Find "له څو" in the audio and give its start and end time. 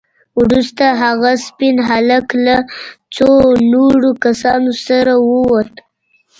2.45-3.29